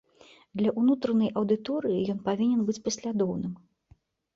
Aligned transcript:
Для 0.61 0.71
ўнутранай 0.79 1.29
аўдыторыі 1.43 2.03
ён 2.17 2.27
павінен 2.33 2.59
быць 2.67 2.79
паслядоўным. 2.91 3.53